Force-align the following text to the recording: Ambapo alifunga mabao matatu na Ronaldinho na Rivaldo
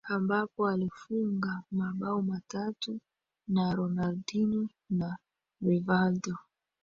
Ambapo 0.09 0.67
alifunga 0.69 1.61
mabao 1.71 2.21
matatu 2.21 2.99
na 3.47 3.75
Ronaldinho 3.75 4.69
na 4.89 5.17
Rivaldo 5.61 6.37